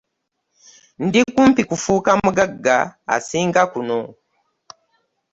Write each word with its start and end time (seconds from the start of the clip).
Ndi 1.05 1.19
kumpi 1.33 1.61
kufuuka 1.69 2.11
mugagga 2.23 2.77
asinga 3.15 3.61
kuno? 3.71 3.99